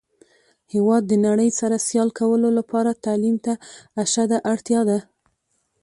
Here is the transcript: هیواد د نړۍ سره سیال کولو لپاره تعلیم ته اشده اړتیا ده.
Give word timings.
هیواد 0.73 1.03
د 1.07 1.13
نړۍ 1.27 1.49
سره 1.59 1.83
سیال 1.87 2.09
کولو 2.19 2.49
لپاره 2.59 2.99
تعلیم 3.05 3.35
ته 3.45 3.53
اشده 4.03 4.37
اړتیا 4.51 4.81
ده. 4.89 4.99